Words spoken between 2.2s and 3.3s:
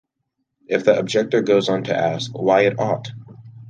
why it ought?